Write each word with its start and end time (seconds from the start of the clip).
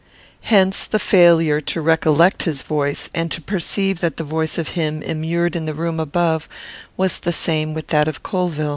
Hence 0.49 0.85
the 0.85 0.97
failure 0.97 1.61
to 1.61 1.79
recollect 1.79 2.41
his 2.41 2.63
voice, 2.63 3.11
and 3.13 3.29
to 3.29 3.39
perceive 3.39 3.99
that 3.99 4.17
the 4.17 4.23
voice 4.23 4.57
of 4.57 4.69
him 4.69 5.03
immured 5.03 5.55
in 5.55 5.65
the 5.65 5.75
room 5.75 5.99
above 5.99 6.49
was 6.97 7.19
the 7.19 7.31
same 7.31 7.75
with 7.75 7.89
that 7.89 8.07
of 8.07 8.23
Colvill. 8.23 8.69